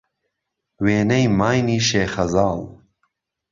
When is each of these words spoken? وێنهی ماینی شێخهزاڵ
وێنهی 0.83 1.25
ماینی 1.39 1.79
شێخهزاڵ 1.87 2.59